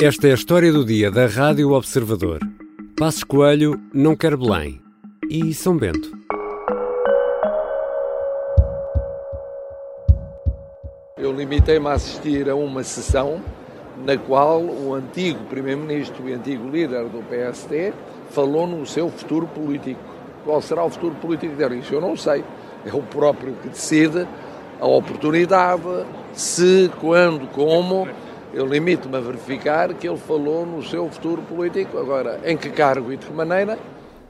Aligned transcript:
Esta 0.00 0.28
é 0.28 0.30
a 0.30 0.34
história 0.34 0.72
do 0.72 0.84
dia 0.84 1.10
da 1.10 1.26
Rádio 1.26 1.72
Observador. 1.72 2.38
Passos 2.96 3.24
Coelho 3.24 3.80
não 3.92 4.14
quer 4.14 4.36
Belém. 4.36 4.80
E 5.28 5.52
São 5.52 5.76
Bento. 5.76 6.16
Eu 11.16 11.32
limitei-me 11.32 11.88
a 11.88 11.94
assistir 11.94 12.48
a 12.48 12.54
uma 12.54 12.84
sessão 12.84 13.42
na 14.06 14.16
qual 14.16 14.62
o 14.62 14.94
antigo 14.94 15.44
Primeiro-Ministro 15.46 16.28
e 16.28 16.32
antigo 16.32 16.70
líder 16.70 17.08
do 17.08 17.20
PSD 17.28 17.92
falou 18.30 18.68
no 18.68 18.86
seu 18.86 19.10
futuro 19.10 19.48
político. 19.48 20.00
Qual 20.44 20.62
será 20.62 20.84
o 20.84 20.90
futuro 20.90 21.16
político 21.16 21.56
dele? 21.56 21.80
Isso 21.80 21.92
eu 21.92 22.00
não 22.00 22.16
sei. 22.16 22.44
É 22.86 22.94
o 22.94 23.02
próprio 23.02 23.52
que 23.54 23.68
decide 23.68 24.28
a 24.80 24.86
oportunidade, 24.86 25.82
se, 26.32 26.88
quando, 27.00 27.48
como 27.48 28.06
eu 28.58 28.66
limito-me 28.66 29.16
a 29.16 29.20
verificar 29.20 29.94
que 29.94 30.08
ele 30.08 30.18
falou 30.18 30.66
no 30.66 30.82
seu 30.82 31.08
futuro 31.08 31.40
político. 31.42 31.96
Agora, 31.96 32.40
em 32.44 32.56
que 32.56 32.68
cargo 32.70 33.12
e 33.12 33.16
de 33.16 33.24
que 33.24 33.32
maneira? 33.32 33.78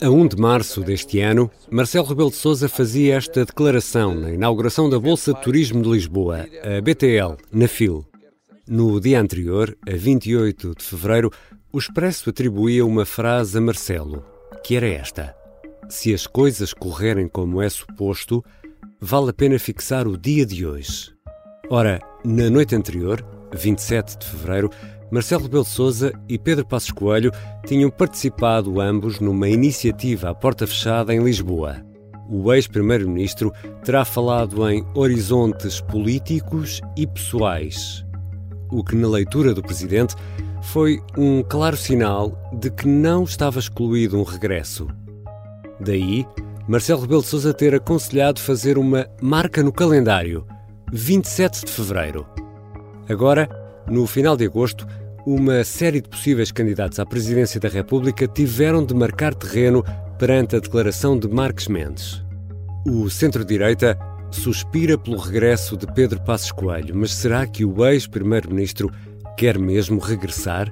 A 0.03 0.11
1 0.11 0.29
de 0.29 0.37
março 0.37 0.83
deste 0.83 1.19
ano, 1.19 1.51
Marcelo 1.71 2.07
Rebelo 2.07 2.29
de 2.29 2.37
Sousa 2.37 2.69
fazia 2.69 3.17
esta 3.17 3.45
declaração 3.45 4.15
na 4.15 4.31
inauguração 4.31 4.89
da 4.91 5.01
Bolsa 5.01 5.33
de 5.33 5.41
Turismo 5.41 5.83
de 5.83 5.89
Lisboa, 5.89 6.47
a 6.63 6.81
BTL, 6.81 7.37
na 7.51 7.67
FIL. 7.67 8.05
No 8.69 9.01
dia 9.01 9.19
anterior, 9.19 9.75
a 9.89 9.97
28 9.97 10.75
de 10.77 10.85
fevereiro, 10.85 11.33
o 11.73 11.79
Expresso 11.79 12.29
atribuía 12.29 12.85
uma 12.85 13.07
frase 13.07 13.57
a 13.57 13.61
Marcelo, 13.63 14.23
que 14.63 14.77
era 14.77 14.87
esta: 14.87 15.35
Se 15.89 16.13
as 16.13 16.27
coisas 16.27 16.75
correrem 16.75 17.29
como 17.29 17.63
é 17.63 17.69
suposto, 17.71 18.45
vale 19.01 19.31
a 19.31 19.33
pena 19.33 19.59
fixar 19.59 20.07
o 20.07 20.19
dia 20.19 20.45
de 20.45 20.67
hoje. 20.67 21.13
Ora, 21.71 21.99
na 22.25 22.51
noite 22.51 22.75
anterior, 22.77 23.25
27 23.53 24.19
de 24.19 24.27
fevereiro, 24.27 24.71
Marcelo 25.11 25.45
Rebelo 25.45 25.65
Sousa 25.65 26.13
e 26.29 26.39
Pedro 26.39 26.67
Passos 26.67 26.91
Coelho 26.91 27.33
tinham 27.67 27.91
participado 27.91 28.81
ambos 28.81 29.21
numa 29.21 29.49
iniciativa 29.49 30.31
à 30.31 30.35
porta 30.35 30.67
fechada 30.67 31.15
em 31.15 31.23
Lisboa. 31.23 31.77
O 32.29 32.53
ex-primeiro-ministro 32.53 33.53
terá 33.83 34.05
falado 34.05 34.69
em 34.69 34.87
horizontes 34.95 35.81
políticos 35.81 36.83
e 36.95 37.07
pessoais, 37.07 38.05
o 38.71 38.85
que 38.85 38.95
na 38.95 39.09
leitura 39.09 39.55
do 39.55 39.63
presidente 39.63 40.15
foi 40.61 41.01
um 41.17 41.43
claro 41.43 41.77
sinal 41.77 42.39
de 42.53 42.71
que 42.71 42.87
não 42.87 43.25
estava 43.25 43.59
excluído 43.59 44.19
um 44.19 44.25
regresso. 44.25 44.87
Daí, 45.81 46.27
Marcelo 46.69 47.01
Rebelo 47.01 47.23
de 47.23 47.29
Sousa 47.29 47.55
ter 47.55 47.75
aconselhado 47.75 48.41
fazer 48.41 48.77
uma 48.77 49.09
marca 49.23 49.63
no 49.63 49.73
calendário, 49.73 50.47
27 50.93 51.65
de 51.65 51.73
fevereiro. 51.73 52.27
Agora, 53.09 53.49
no 53.89 54.07
final 54.07 54.37
de 54.37 54.45
agosto, 54.45 54.87
uma 55.27 55.65
série 55.65 56.01
de 56.01 56.09
possíveis 56.09 56.53
candidatos 56.53 56.99
à 56.99 57.07
presidência 57.07 57.61
da 57.61 57.69
República 57.69 58.27
tiveram 58.27 58.85
de 58.85 58.95
marcar 58.95 59.35
terreno 59.35 59.85
perante 60.19 60.57
a 60.57 60.59
declaração 60.59 61.19
de 61.19 61.29
Marques 61.29 61.69
Mendes. 61.69 62.23
O 62.87 63.09
centro-direita 63.09 63.99
suspira 64.31 64.99
pelo 64.99 65.17
regresso 65.17 65.77
de 65.77 65.87
Pedro 65.93 66.21
Passos 66.23 66.53
Coelho, 66.53 66.95
mas 66.97 67.13
será 67.13 67.47
que 67.47 67.65
o 67.65 67.87
ex-primeiro-ministro 67.87 68.91
quer 69.37 69.59
mesmo 69.59 69.99
regressar? 69.99 70.71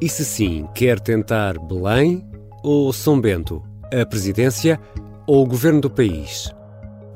E 0.00 0.08
se 0.08 0.24
sim, 0.24 0.68
quer 0.74 1.00
tentar 1.00 1.58
Belém 1.58 2.24
ou 2.62 2.92
São 2.92 3.20
Bento, 3.20 3.62
a 3.92 4.04
presidência 4.04 4.78
ou 5.26 5.42
o 5.42 5.46
governo 5.46 5.80
do 5.80 5.90
país? 5.90 6.52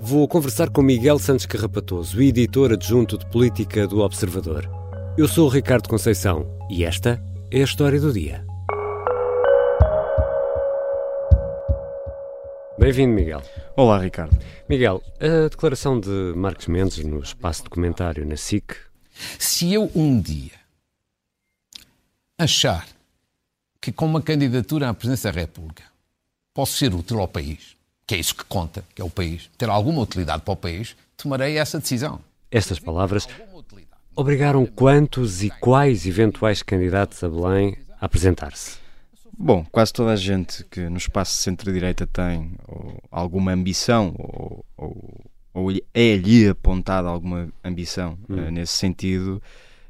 Vou 0.03 0.27
conversar 0.27 0.70
com 0.70 0.81
Miguel 0.81 1.19
Santos 1.19 1.45
Carrapatoso, 1.45 2.23
editor 2.23 2.73
adjunto 2.73 3.19
de 3.19 3.27
política 3.27 3.87
do 3.87 4.01
Observador. 4.01 4.67
Eu 5.17 5.29
sou 5.29 5.47
o 5.47 5.51
Ricardo 5.51 5.91
Conceição 5.91 6.47
e 6.70 6.84
esta 6.84 7.23
é 7.51 7.61
a 7.61 7.65
história 7.65 8.01
do 8.01 8.11
dia. 8.11 8.42
Bem-vindo, 12.79 13.13
Miguel. 13.13 13.42
Olá, 13.77 13.98
Ricardo. 13.98 14.35
Miguel, 14.67 15.02
a 15.20 15.51
declaração 15.51 16.01
de 16.01 16.33
Marcos 16.35 16.67
Mendes 16.67 17.05
no 17.05 17.20
espaço 17.20 17.64
de 17.64 17.69
comentário 17.69 18.27
na 18.27 18.39
SIC. 18.39 18.74
Se 19.39 19.70
eu 19.74 19.91
um 19.95 20.19
dia 20.19 20.58
achar 22.39 22.89
que 23.79 23.92
com 23.92 24.07
uma 24.07 24.23
candidatura 24.23 24.89
à 24.89 24.95
presidência 24.95 25.30
da 25.30 25.41
República 25.41 25.85
posso 26.55 26.79
ser 26.79 26.95
útil 26.95 27.20
ao 27.20 27.29
país, 27.29 27.79
que 28.11 28.17
é 28.17 28.19
isso 28.19 28.35
que 28.35 28.45
conta, 28.45 28.85
que 28.93 29.01
é 29.01 29.05
o 29.05 29.09
país, 29.09 29.48
ter 29.57 29.69
alguma 29.69 30.03
utilidade 30.03 30.43
para 30.43 30.51
o 30.51 30.57
país, 30.57 30.97
tomarei 31.17 31.57
essa 31.57 31.79
decisão. 31.79 32.19
Estas 32.51 32.81
palavras 32.81 33.29
obrigaram 34.17 34.67
quantos 34.67 35.45
e 35.45 35.51
quais 35.61 36.05
eventuais 36.07 36.61
candidatos 36.61 37.23
a 37.23 37.29
Belém 37.29 37.77
a 38.01 38.07
apresentar-se? 38.07 38.79
Bom, 39.39 39.65
quase 39.71 39.93
toda 39.93 40.11
a 40.11 40.17
gente 40.17 40.65
que 40.65 40.89
no 40.89 40.97
espaço 40.97 41.35
centro-direita 41.35 42.05
tem 42.05 42.57
ou, 42.67 43.01
alguma 43.13 43.53
ambição 43.53 44.13
ou, 44.19 44.65
ou, 44.77 45.25
ou, 45.55 45.71
é-lhe 45.95 46.48
apontada 46.48 47.09
alguma 47.09 47.48
ambição 47.63 48.19
hum. 48.29 48.35
uh, 48.35 48.51
nesse 48.51 48.73
sentido, 48.73 49.41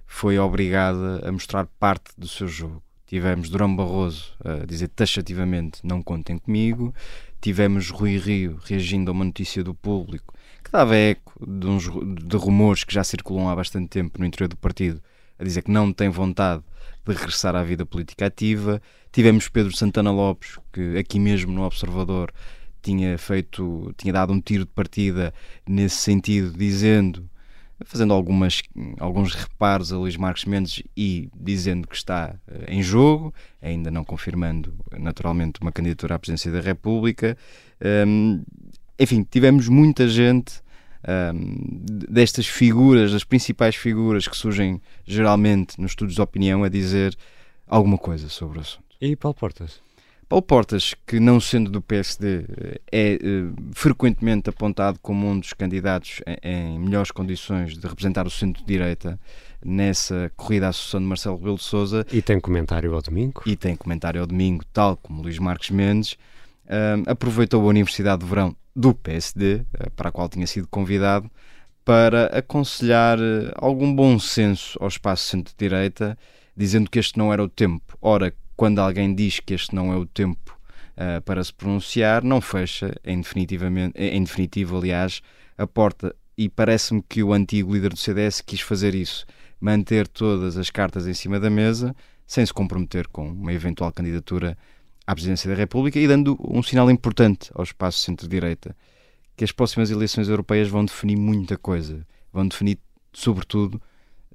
foi 0.06 0.38
obrigada 0.38 1.26
a 1.26 1.32
mostrar 1.32 1.66
parte 1.78 2.10
do 2.18 2.28
seu 2.28 2.46
jogo. 2.46 2.82
Tivemos 3.06 3.48
Durão 3.48 3.74
Barroso 3.74 4.34
a 4.44 4.64
dizer 4.66 4.88
taxativamente 4.88 5.80
não 5.82 6.00
contem 6.00 6.38
comigo, 6.38 6.94
tivemos 7.40 7.90
Rui 7.90 8.18
Rio 8.18 8.58
reagindo 8.64 9.10
a 9.10 9.12
uma 9.12 9.24
notícia 9.24 9.62
do 9.64 9.74
público 9.74 10.34
que 10.62 10.70
dava 10.70 10.96
eco 10.96 11.32
de, 11.46 11.66
uns, 11.66 11.84
de 11.84 12.36
rumores 12.36 12.84
que 12.84 12.92
já 12.92 13.02
circulam 13.02 13.48
há 13.48 13.56
bastante 13.56 13.88
tempo 13.88 14.18
no 14.18 14.26
interior 14.26 14.48
do 14.48 14.56
partido, 14.56 15.00
a 15.38 15.44
dizer 15.44 15.62
que 15.62 15.70
não 15.70 15.92
tem 15.92 16.08
vontade 16.08 16.62
de 17.06 17.14
regressar 17.14 17.56
à 17.56 17.62
vida 17.62 17.86
política 17.86 18.26
ativa. 18.26 18.80
Tivemos 19.10 19.48
Pedro 19.48 19.74
Santana 19.74 20.10
Lopes, 20.10 20.58
que 20.72 20.98
aqui 20.98 21.18
mesmo 21.18 21.52
no 21.52 21.62
Observador 21.62 22.32
tinha 22.82 23.16
feito, 23.16 23.94
tinha 23.96 24.12
dado 24.12 24.32
um 24.32 24.40
tiro 24.40 24.64
de 24.64 24.70
partida 24.70 25.32
nesse 25.66 25.96
sentido, 25.96 26.52
dizendo, 26.56 27.29
fazendo 27.84 28.12
algumas, 28.12 28.62
alguns 28.98 29.34
reparos 29.34 29.92
a 29.92 29.96
Luís 29.96 30.16
Marques 30.16 30.44
Mendes 30.44 30.82
e 30.96 31.28
dizendo 31.34 31.88
que 31.88 31.96
está 31.96 32.34
uh, 32.46 32.64
em 32.68 32.82
jogo, 32.82 33.34
ainda 33.60 33.90
não 33.90 34.04
confirmando 34.04 34.74
naturalmente 34.98 35.60
uma 35.60 35.72
candidatura 35.72 36.14
à 36.14 36.18
presidência 36.18 36.52
da 36.52 36.60
República. 36.60 37.36
Um, 38.06 38.42
enfim, 38.98 39.26
tivemos 39.28 39.68
muita 39.68 40.08
gente 40.08 40.60
um, 41.34 41.82
destas 42.08 42.46
figuras, 42.46 43.12
das 43.12 43.24
principais 43.24 43.74
figuras 43.74 44.28
que 44.28 44.36
surgem 44.36 44.80
geralmente 45.04 45.80
nos 45.80 45.92
estudos 45.92 46.14
de 46.14 46.20
opinião, 46.20 46.62
a 46.64 46.68
dizer 46.68 47.16
alguma 47.66 47.96
coisa 47.96 48.28
sobre 48.28 48.58
o 48.58 48.60
assunto. 48.60 48.84
E 49.00 49.16
Paulo 49.16 49.34
Portas? 49.34 49.80
Paulo 50.30 50.42
Portas, 50.42 50.94
que 51.04 51.18
não 51.18 51.40
sendo 51.40 51.68
do 51.72 51.82
PSD, 51.82 52.44
é 52.92 53.18
uh, 53.20 53.52
frequentemente 53.72 54.48
apontado 54.48 54.96
como 55.02 55.28
um 55.28 55.40
dos 55.40 55.52
candidatos 55.52 56.20
em, 56.40 56.78
melhores 56.78 57.10
condições 57.10 57.76
de 57.76 57.84
representar 57.84 58.28
o 58.28 58.30
centro-direita 58.30 59.18
nessa 59.60 60.30
corrida 60.36 60.68
à 60.68 60.72
sucessão 60.72 61.00
de 61.00 61.06
Marcelo 61.06 61.36
Rebelo 61.36 61.56
de 61.56 61.64
Sousa. 61.64 62.06
E 62.12 62.22
tem 62.22 62.38
comentário 62.38 62.94
ao 62.94 63.02
domingo. 63.02 63.42
E 63.44 63.56
tem 63.56 63.74
comentário 63.74 64.20
ao 64.20 64.26
domingo, 64.28 64.64
tal 64.72 64.96
como 64.98 65.20
Luís 65.20 65.36
Marques 65.40 65.70
Mendes. 65.70 66.12
Uh, 66.12 67.02
aproveitou 67.10 67.62
a 67.62 67.66
Universidade 67.66 68.22
de 68.22 68.30
Verão 68.30 68.54
do 68.74 68.94
PSD, 68.94 69.62
eh, 69.74 69.90
para 69.96 70.10
a 70.10 70.12
qual 70.12 70.28
tinha 70.28 70.46
sido 70.46 70.68
convidado, 70.68 71.28
para 71.84 72.26
aconselhar 72.26 73.18
eh, 73.18 73.50
algum 73.56 73.92
bom 73.92 74.16
senso 74.16 74.78
ao 74.80 74.86
espaço 74.86 75.24
centro-direita, 75.26 76.16
dizendo 76.56 76.88
que 76.88 77.00
este 77.00 77.18
não 77.18 77.32
era 77.32 77.42
o 77.42 77.48
tempo. 77.48 77.98
Ora, 78.00 78.32
quando 78.60 78.78
alguém 78.78 79.14
diz 79.14 79.40
que 79.40 79.54
este 79.54 79.74
não 79.74 79.90
é 79.90 79.96
o 79.96 80.04
tempo 80.04 80.54
uh, 80.94 81.22
para 81.22 81.42
se 81.42 81.50
pronunciar, 81.50 82.22
não 82.22 82.42
fecha, 82.42 82.94
em, 83.02 83.18
definitivamente, 83.18 83.98
em 83.98 84.22
definitivo, 84.22 84.76
aliás, 84.76 85.22
a 85.56 85.66
porta. 85.66 86.14
E 86.36 86.46
parece-me 86.46 87.02
que 87.08 87.22
o 87.22 87.32
antigo 87.32 87.72
líder 87.72 87.88
do 87.88 87.96
CDS 87.96 88.42
quis 88.42 88.60
fazer 88.60 88.94
isso, 88.94 89.24
manter 89.58 90.06
todas 90.06 90.58
as 90.58 90.68
cartas 90.68 91.06
em 91.06 91.14
cima 91.14 91.40
da 91.40 91.48
mesa, 91.48 91.96
sem 92.26 92.44
se 92.44 92.52
comprometer 92.52 93.08
com 93.08 93.30
uma 93.30 93.50
eventual 93.50 93.90
candidatura 93.92 94.58
à 95.06 95.14
presidência 95.14 95.48
da 95.48 95.56
República 95.56 95.98
e 95.98 96.06
dando 96.06 96.36
um 96.38 96.62
sinal 96.62 96.90
importante 96.90 97.50
ao 97.54 97.64
espaço 97.64 98.00
centro-direita, 98.00 98.76
que 99.38 99.42
as 99.42 99.52
próximas 99.52 99.90
eleições 99.90 100.28
europeias 100.28 100.68
vão 100.68 100.84
definir 100.84 101.16
muita 101.16 101.56
coisa. 101.56 102.06
Vão 102.30 102.46
definir, 102.46 102.78
sobretudo, 103.10 103.80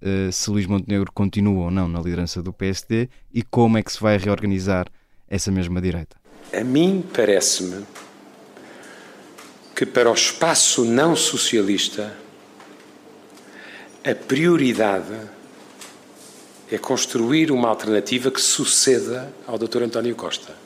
uh, 0.01 0.31
se 0.31 0.49
Luís 0.49 0.65
Montenegro 0.65 1.11
continua 1.11 1.65
ou 1.65 1.71
não 1.71 1.87
na 1.87 1.99
liderança 1.99 2.41
do 2.41 2.53
PSD 2.53 3.09
e 3.33 3.41
como 3.41 3.77
é 3.77 3.83
que 3.83 3.91
se 3.91 4.01
vai 4.01 4.17
reorganizar 4.17 4.87
essa 5.29 5.51
mesma 5.51 5.81
direita. 5.81 6.17
A 6.53 6.63
mim 6.63 7.03
parece-me 7.13 7.85
que 9.75 9.85
para 9.85 10.09
o 10.09 10.13
espaço 10.13 10.85
não 10.85 11.15
socialista 11.15 12.15
a 14.03 14.15
prioridade 14.15 15.19
é 16.71 16.77
construir 16.77 17.51
uma 17.51 17.69
alternativa 17.69 18.31
que 18.31 18.41
suceda 18.41 19.33
ao 19.47 19.57
Dr. 19.57 19.83
António 19.83 20.15
Costa 20.15 20.65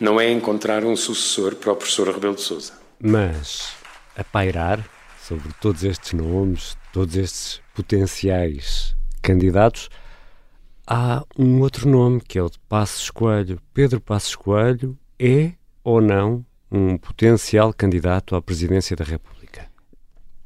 não 0.00 0.20
é 0.20 0.30
encontrar 0.30 0.84
um 0.84 0.96
sucessor 0.96 1.56
para 1.56 1.72
o 1.72 1.76
professor 1.76 2.08
Rebelo 2.08 2.36
de 2.36 2.42
Sousa. 2.42 2.74
Mas 3.00 3.72
a 4.16 4.22
pairar 4.22 4.84
sobre 5.28 5.52
todos 5.60 5.84
estes 5.84 6.14
nomes, 6.14 6.74
todos 6.90 7.14
estes 7.14 7.60
potenciais 7.74 8.96
candidatos, 9.20 9.90
há 10.86 11.22
um 11.38 11.60
outro 11.60 11.86
nome, 11.86 12.22
que 12.26 12.38
é 12.38 12.42
o 12.42 12.48
de 12.48 12.58
Passos 12.60 13.10
Coelho. 13.10 13.60
Pedro 13.74 14.00
Passos 14.00 14.34
Coelho 14.34 14.98
é 15.18 15.52
ou 15.84 16.00
não 16.00 16.46
um 16.72 16.96
potencial 16.96 17.74
candidato 17.74 18.34
à 18.34 18.40
presidência 18.40 18.96
da 18.96 19.04
República? 19.04 19.66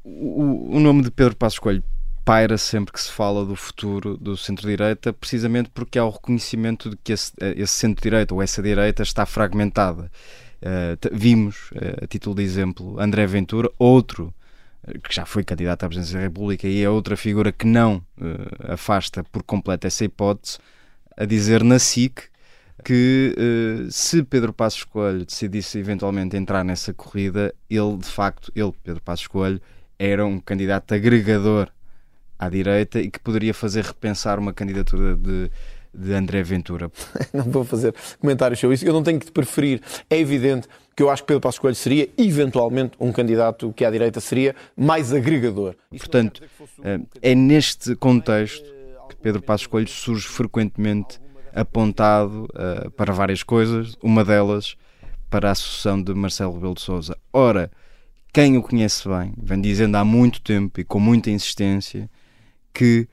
O, 0.03 0.75
o 0.75 0.79
nome 0.81 1.01
de 1.01 1.11
Pedro 1.11 1.37
Passos 1.37 1.59
Coelho 1.59 1.83
paira 2.25 2.57
sempre 2.57 2.91
que 2.91 3.01
se 3.01 3.11
fala 3.11 3.45
do 3.45 3.55
futuro 3.55 4.17
do 4.17 4.35
centro-direita, 4.35 5.13
precisamente 5.13 5.69
porque 5.73 5.97
há 5.97 6.03
o 6.03 6.09
reconhecimento 6.09 6.89
de 6.89 6.97
que 6.97 7.13
esse, 7.13 7.31
esse 7.55 7.73
centro-direita 7.73 8.33
ou 8.33 8.41
essa 8.41 8.61
direita 8.61 9.01
está 9.01 9.25
fragmentada. 9.25 10.11
Uh, 10.61 11.09
vimos, 11.13 11.71
uh, 11.71 12.03
a 12.03 12.07
título 12.07 12.35
de 12.35 12.43
exemplo, 12.43 12.99
André 12.99 13.25
Ventura, 13.25 13.69
outro 13.79 14.33
que 15.03 15.13
já 15.13 15.25
foi 15.25 15.43
candidato 15.43 15.83
à 15.83 15.87
presidência 15.87 16.17
da 16.17 16.23
República 16.23 16.67
e 16.67 16.83
é 16.83 16.89
outra 16.89 17.15
figura 17.15 17.51
que 17.51 17.65
não 17.65 18.03
afasta 18.67 19.23
por 19.23 19.43
completo 19.43 19.87
essa 19.87 20.03
hipótese, 20.03 20.57
a 21.15 21.25
dizer 21.25 21.63
na 21.63 21.79
SIC 21.79 22.23
que 22.83 23.35
se 23.89 24.23
Pedro 24.23 24.51
Passos 24.51 24.83
Coelho 24.83 25.25
decidisse 25.25 25.77
eventualmente 25.77 26.35
entrar 26.35 26.65
nessa 26.65 26.93
corrida, 26.93 27.53
ele 27.69 27.97
de 27.97 28.07
facto, 28.09 28.51
ele, 28.55 28.73
Pedro 28.83 29.01
Passos 29.01 29.27
Coelho, 29.27 29.61
era 29.97 30.25
um 30.25 30.39
candidato 30.39 30.93
agregador 30.93 31.69
à 32.37 32.49
direita 32.49 32.99
e 32.99 33.09
que 33.09 33.19
poderia 33.19 33.53
fazer 33.53 33.85
repensar 33.85 34.37
uma 34.37 34.51
candidatura 34.51 35.15
de, 35.15 35.49
de 35.93 36.13
André 36.13 36.41
Ventura. 36.43 36.91
não 37.33 37.43
vou 37.43 37.63
fazer 37.63 37.93
comentários 38.19 38.59
sobre 38.59 38.75
isso. 38.75 38.85
Eu 38.85 38.93
não 38.93 39.03
tenho 39.03 39.19
que 39.19 39.27
te 39.27 39.31
preferir. 39.31 39.81
É 40.09 40.17
evidente 40.17 40.67
que 40.95 41.03
eu 41.03 41.09
acho 41.09 41.23
que 41.23 41.27
Pedro 41.27 41.41
Passos 41.41 41.59
Coelho 41.59 41.75
seria, 41.75 42.09
eventualmente, 42.17 42.93
um 42.99 43.11
candidato 43.11 43.73
que 43.73 43.83
à 43.83 43.91
direita 43.91 44.19
seria 44.19 44.55
mais 44.75 45.13
agregador. 45.13 45.75
Portanto, 45.89 46.43
eh, 46.83 46.99
é 47.21 47.35
neste 47.35 47.95
contexto 47.95 48.63
que 49.09 49.15
Pedro 49.15 49.41
Passos 49.41 49.67
Coelho 49.67 49.87
surge 49.87 50.27
frequentemente 50.27 51.19
apontado 51.53 52.45
uh, 52.45 52.89
para 52.91 53.13
várias 53.13 53.43
coisas, 53.43 53.95
uma 54.01 54.25
delas 54.25 54.75
para 55.29 55.51
a 55.51 55.55
sucessão 55.55 56.01
de 56.01 56.13
Marcelo 56.13 56.53
Rebelo 56.53 56.73
de 56.73 56.81
Sousa. 56.81 57.17
Ora, 57.31 57.71
quem 58.31 58.57
o 58.57 58.63
conhece 58.63 59.07
bem, 59.07 59.33
vem 59.37 59.61
dizendo 59.61 59.95
há 59.95 60.03
muito 60.03 60.41
tempo 60.41 60.79
e 60.79 60.83
com 60.83 60.99
muita 60.99 61.29
insistência 61.29 62.09
que 62.73 63.07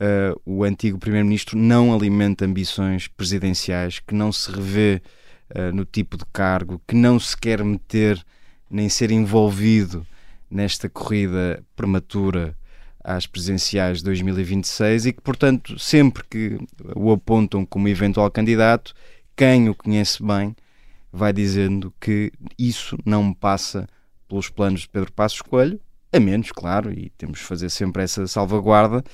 uh, 0.00 0.40
o 0.44 0.64
antigo 0.64 0.98
primeiro-ministro 0.98 1.58
não 1.58 1.94
alimenta 1.94 2.44
ambições 2.44 3.08
presidenciais, 3.08 3.98
que 3.98 4.14
não 4.14 4.32
se 4.32 4.50
revê 4.50 5.02
uh, 5.50 5.74
no 5.74 5.84
tipo 5.84 6.16
de 6.16 6.24
cargo, 6.32 6.80
que 6.86 6.94
não 6.94 7.18
se 7.18 7.36
quer 7.36 7.62
meter 7.64 8.24
nem 8.70 8.88
ser 8.88 9.10
envolvido 9.10 10.06
nesta 10.50 10.88
corrida 10.88 11.62
prematura 11.74 12.56
às 13.02 13.26
presidenciais 13.26 13.98
de 13.98 14.04
2026 14.04 15.06
e 15.06 15.12
que, 15.12 15.20
portanto, 15.20 15.78
sempre 15.78 16.24
que 16.28 16.58
o 16.94 17.12
apontam 17.12 17.64
como 17.64 17.88
eventual 17.88 18.30
candidato, 18.30 18.94
quem 19.36 19.68
o 19.68 19.74
conhece 19.74 20.22
bem 20.22 20.56
vai 21.12 21.32
dizendo 21.32 21.94
que 22.00 22.32
isso 22.58 22.98
não 23.06 23.32
passa 23.32 23.88
pelos 24.28 24.48
planos 24.48 24.80
de 24.80 24.88
Pedro 24.88 25.12
Passos 25.12 25.40
Coelho, 25.40 25.80
a 26.12 26.18
menos, 26.18 26.50
claro, 26.50 26.92
e 26.92 27.10
temos 27.10 27.38
de 27.38 27.44
fazer 27.44 27.70
sempre 27.70 28.02
essa 28.02 28.26
salvaguarda, 28.26 29.04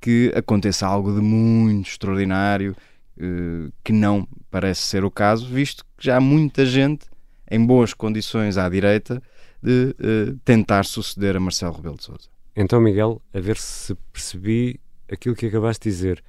que 0.00 0.32
aconteça 0.34 0.86
algo 0.86 1.14
de 1.14 1.20
muito 1.20 1.88
extraordinário, 1.88 2.76
eh, 3.18 3.70
que 3.82 3.92
não 3.92 4.26
parece 4.50 4.82
ser 4.82 5.04
o 5.04 5.10
caso, 5.10 5.46
visto 5.46 5.84
que 5.96 6.06
já 6.06 6.16
há 6.16 6.20
muita 6.20 6.66
gente 6.66 7.06
em 7.50 7.64
boas 7.64 7.94
condições 7.94 8.58
à 8.58 8.68
direita 8.68 9.22
de 9.62 9.94
eh, 9.98 10.34
tentar 10.44 10.84
suceder 10.84 11.36
a 11.36 11.40
Marcelo 11.40 11.74
Rebelo 11.74 11.96
de 11.96 12.04
Sousa. 12.04 12.28
Então, 12.56 12.80
Miguel, 12.80 13.20
a 13.32 13.40
ver 13.40 13.56
se 13.56 13.94
percebi 14.12 14.80
aquilo 15.10 15.34
que 15.34 15.46
acabaste 15.46 15.88
de 15.88 15.94
dizer. 15.94 16.24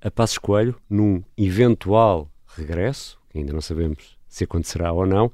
A 0.00 0.10
Passos 0.10 0.38
Coelho, 0.38 0.74
num 0.90 1.22
eventual 1.36 2.28
regresso, 2.56 3.20
ainda 3.34 3.52
não 3.52 3.60
sabemos 3.60 4.18
se 4.28 4.44
acontecerá 4.44 4.92
ou 4.92 5.06
não, 5.06 5.30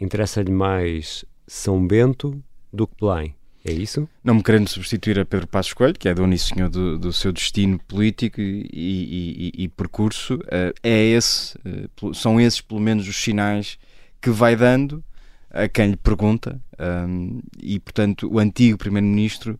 interessa-lhe 0.00 0.52
mais 0.52 1.24
São 1.46 1.86
Bento 1.86 2.42
do 2.72 2.86
que 2.86 2.94
Belém. 3.00 3.34
É 3.68 3.72
isso? 3.72 4.08
Não 4.22 4.36
me 4.36 4.42
querendo 4.44 4.68
substituir 4.68 5.18
a 5.18 5.24
Pedro 5.24 5.48
Passos 5.48 5.72
Coelho, 5.72 5.98
que 5.98 6.08
é 6.08 6.14
dono 6.14 6.32
e 6.32 6.38
senhor 6.38 6.68
do, 6.68 6.96
do 6.96 7.12
seu 7.12 7.32
destino 7.32 7.80
político 7.80 8.40
e, 8.40 8.64
e, 8.72 9.52
e, 9.58 9.64
e 9.64 9.68
percurso, 9.68 10.36
uh, 10.36 10.72
é 10.84 11.04
esse, 11.06 11.58
uh, 12.00 12.14
são 12.14 12.40
esses 12.40 12.60
pelo 12.60 12.80
menos 12.80 13.08
os 13.08 13.16
sinais 13.16 13.76
que 14.20 14.30
vai 14.30 14.54
dando 14.54 15.02
a 15.50 15.66
quem 15.66 15.90
lhe 15.90 15.96
pergunta 15.96 16.60
um, 16.78 17.40
e 17.60 17.80
portanto 17.80 18.28
o 18.32 18.38
antigo 18.38 18.78
primeiro-ministro 18.78 19.58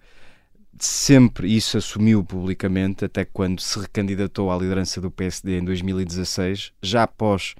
sempre 0.78 1.52
isso 1.52 1.78
assumiu 1.78 2.22
publicamente 2.22 3.04
até 3.04 3.24
quando 3.24 3.60
se 3.60 3.78
recandidatou 3.80 4.52
à 4.52 4.56
liderança 4.56 5.00
do 5.00 5.10
PSD 5.10 5.58
em 5.58 5.64
2016 5.64 6.72
já 6.82 7.04
após 7.04 7.54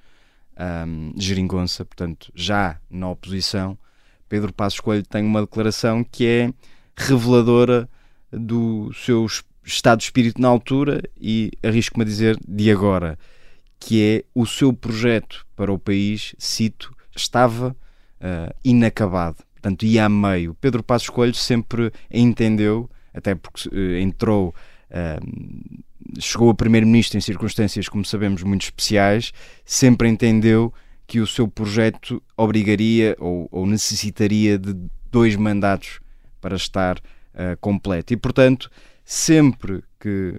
um, 0.87 1.13
Geringonça, 1.17 1.85
portanto 1.85 2.31
já 2.35 2.79
na 2.91 3.09
oposição 3.09 3.79
Pedro 4.29 4.53
Passos 4.53 4.81
Coelho 4.81 5.05
tem 5.05 5.25
uma 5.25 5.43
declaração 5.43 6.05
que 6.05 6.27
é 6.27 6.53
reveladora 6.97 7.89
do 8.33 8.91
seu 8.95 9.27
estado 9.65 9.99
de 9.99 10.05
espírito 10.05 10.41
na 10.41 10.49
altura 10.49 11.03
e 11.21 11.51
arrisco-me 11.63 12.03
a 12.03 12.07
dizer 12.07 12.39
de 12.47 12.71
agora, 12.71 13.19
que 13.79 14.03
é 14.03 14.25
o 14.35 14.47
seu 14.47 14.73
projeto 14.73 15.47
para 15.55 15.73
o 15.73 15.79
país, 15.79 16.35
cito, 16.39 16.95
estava 17.15 17.77
uh, 18.21 18.55
inacabado, 18.65 19.39
portanto 19.55 19.85
ia 19.85 20.05
a 20.05 20.09
meio. 20.09 20.55
Pedro 20.55 20.83
Passos 20.83 21.11
Coelho 21.11 21.35
sempre 21.35 21.93
entendeu, 22.11 22.89
até 23.13 23.35
porque 23.35 23.69
uh, 23.69 23.97
entrou, 23.99 24.55
uh, 24.91 26.21
chegou 26.21 26.51
a 26.51 26.55
primeiro-ministro 26.55 27.19
em 27.19 27.21
circunstâncias, 27.21 27.89
como 27.89 28.05
sabemos, 28.05 28.43
muito 28.43 28.63
especiais, 28.63 29.33
sempre 29.65 30.09
entendeu 30.09 30.73
que 31.07 31.21
o 31.21 31.27
seu 31.27 31.47
projeto 31.47 32.23
obrigaria 32.37 33.17
ou, 33.19 33.49
ou 33.51 33.67
necessitaria 33.67 34.59
de 34.59 34.75
dois 35.11 35.37
mandatos 35.37 36.01
para 36.41 36.57
estar 36.57 36.99
uh, 36.99 37.57
completo. 37.61 38.13
E, 38.13 38.17
portanto, 38.17 38.71
sempre 39.05 39.83
que 40.01 40.35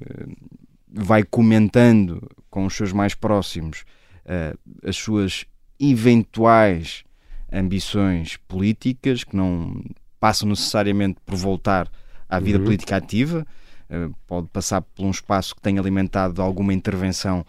vai 0.92 1.24
comentando 1.24 2.30
com 2.50 2.66
os 2.66 2.76
seus 2.76 2.92
mais 2.92 3.14
próximos 3.14 3.86
uh, 4.26 4.58
as 4.88 4.98
suas 4.98 5.46
eventuais 5.80 7.04
ambições 7.52 8.38
políticas, 8.48 9.24
que 9.24 9.36
não 9.36 9.82
passam 10.20 10.50
necessariamente 10.50 11.20
por 11.26 11.36
voltar 11.36 11.90
à 12.28 12.40
vida 12.40 12.58
uhum. 12.58 12.66
política 12.66 12.98
ativa, 12.98 13.48
uh, 13.90 14.14
pode 14.26 14.48
passar 14.50 14.82
por 14.82 15.06
um 15.06 15.12
espaço 15.12 15.56
que 15.56 15.62
tenha 15.62 15.80
alimentado 15.80 16.42
alguma 16.42 16.74
intervenção 16.74 17.46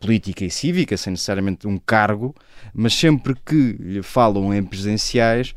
política 0.00 0.44
e 0.44 0.50
cívica, 0.50 0.96
sem 0.96 1.12
necessariamente 1.12 1.66
um 1.66 1.78
cargo, 1.78 2.34
mas 2.72 2.94
sempre 2.94 3.34
que 3.34 3.76
lhe 3.80 4.02
falam 4.02 4.54
em 4.54 4.62
presidenciais, 4.62 5.54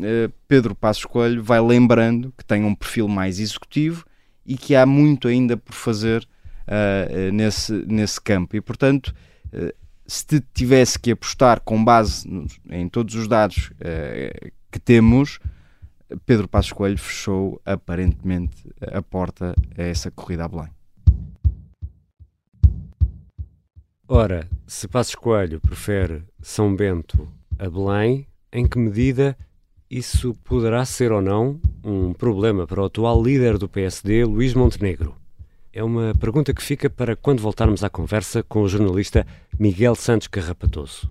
eh, 0.00 0.30
Pedro 0.48 0.74
Passos 0.74 1.04
Coelho 1.04 1.42
vai 1.42 1.60
lembrando 1.60 2.32
que 2.36 2.44
tem 2.44 2.64
um 2.64 2.74
perfil 2.74 3.08
mais 3.08 3.38
executivo 3.38 4.04
e 4.46 4.56
que 4.56 4.74
há 4.74 4.84
muito 4.84 5.28
ainda 5.28 5.56
por 5.56 5.74
fazer 5.74 6.26
uh, 6.68 7.32
nesse, 7.32 7.72
nesse 7.86 8.20
campo. 8.20 8.56
E, 8.56 8.60
portanto, 8.60 9.14
uh, 9.52 9.72
se 10.06 10.40
tivesse 10.52 10.98
que 10.98 11.12
apostar 11.12 11.60
com 11.60 11.82
base 11.82 12.28
em 12.70 12.88
todos 12.88 13.14
os 13.14 13.26
dados 13.26 13.70
uh, 13.70 14.52
que 14.70 14.78
temos, 14.78 15.38
Pedro 16.26 16.46
Passos 16.46 16.72
Coelho 16.72 16.98
fechou 16.98 17.60
aparentemente 17.64 18.68
a 18.80 19.00
porta 19.00 19.54
a 19.76 19.82
essa 19.82 20.10
corrida 20.10 20.44
a 20.44 20.48
Belém. 20.48 20.68
Ora, 24.16 24.48
se 24.64 24.86
Passos 24.86 25.16
Coelho 25.16 25.58
prefere 25.58 26.22
São 26.40 26.72
Bento 26.72 27.28
a 27.58 27.68
Belém, 27.68 28.28
em 28.52 28.64
que 28.64 28.78
medida 28.78 29.36
isso 29.90 30.34
poderá 30.44 30.84
ser 30.84 31.10
ou 31.10 31.20
não 31.20 31.60
um 31.82 32.12
problema 32.12 32.64
para 32.64 32.80
o 32.80 32.84
atual 32.84 33.20
líder 33.20 33.58
do 33.58 33.68
PSD, 33.68 34.24
Luís 34.24 34.54
Montenegro? 34.54 35.16
É 35.72 35.82
uma 35.82 36.14
pergunta 36.14 36.54
que 36.54 36.62
fica 36.62 36.88
para 36.88 37.16
quando 37.16 37.42
voltarmos 37.42 37.82
à 37.82 37.90
conversa 37.90 38.40
com 38.44 38.62
o 38.62 38.68
jornalista 38.68 39.26
Miguel 39.58 39.96
Santos 39.96 40.28
Carrapatoso. 40.28 41.10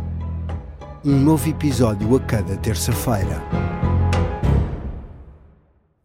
um 1.03 1.19
novo 1.19 1.49
episódio 1.49 2.15
a 2.15 2.19
cada 2.19 2.55
terça-feira. 2.57 3.41